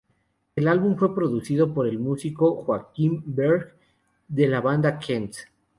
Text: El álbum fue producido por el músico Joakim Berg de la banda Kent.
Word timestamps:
El 0.55 0.67
álbum 0.67 0.95
fue 0.97 1.13
producido 1.13 1.71
por 1.75 1.87
el 1.87 1.99
músico 1.99 2.55
Joakim 2.63 3.21
Berg 3.23 3.75
de 4.27 4.47
la 4.47 4.59
banda 4.59 4.97
Kent. 4.97 5.35